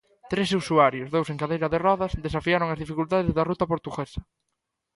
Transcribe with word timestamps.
Trece 0.31 0.59
usuarios, 0.63 1.11
dous 1.15 1.27
en 1.29 1.39
cadeira 1.41 1.67
de 1.73 1.79
rodas, 1.87 2.11
desafiaron 2.25 2.67
as 2.69 2.79
dificultades 2.83 3.35
da 3.37 3.47
ruta 3.49 3.69
portuguesa. 3.71 4.21